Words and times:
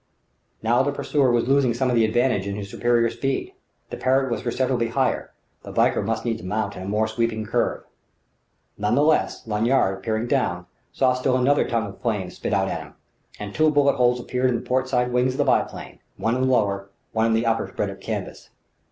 Now 0.63 0.81
the 0.81 0.91
pursuer 0.91 1.31
was 1.31 1.47
losing 1.47 1.75
some 1.75 1.91
of 1.91 1.95
the 1.95 2.05
advantage 2.05 2.47
of 2.47 2.55
his 2.55 2.71
superior 2.71 3.07
speed; 3.11 3.53
the 3.91 3.97
Parrott 3.97 4.31
was 4.31 4.41
perceptibly 4.41 4.87
higher; 4.87 5.31
the 5.61 5.71
Valkyr 5.71 6.01
must 6.01 6.25
needs 6.25 6.41
mount 6.41 6.75
in 6.75 6.81
a 6.81 6.87
more 6.87 7.07
sweeping 7.07 7.45
curve. 7.45 7.83
None 8.79 8.95
the 8.95 9.03
less, 9.03 9.45
Lanyard, 9.45 10.01
peering 10.01 10.25
down, 10.25 10.65
saw 10.91 11.13
still 11.13 11.37
another 11.37 11.69
tongue 11.69 11.85
of 11.85 12.01
flame 12.01 12.31
spit 12.31 12.51
out 12.51 12.67
at 12.67 12.81
him; 12.81 12.93
and 13.39 13.53
two 13.53 13.69
bullet 13.69 13.93
holes 13.97 14.19
appeared 14.19 14.49
in 14.49 14.55
the 14.55 14.61
port 14.67 14.89
side 14.89 15.13
wings 15.13 15.35
of 15.35 15.37
the 15.37 15.43
biplane, 15.43 15.99
one 16.17 16.33
in 16.33 16.41
the 16.41 16.47
lower, 16.47 16.89
one 17.11 17.27
in 17.27 17.33
the 17.33 17.45
upper 17.45 17.67
spread 17.67 17.91
of 17.91 17.99
canvas. 17.99 18.49